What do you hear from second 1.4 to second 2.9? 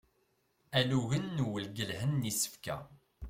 uwgelhen n isefka.